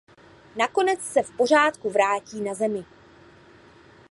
Nakonec 0.55 1.01
se 1.01 1.23
v 1.23 1.31
pořádku 1.37 1.89
vrátí 1.89 2.41
na 2.41 2.53
Zemi. 2.53 2.85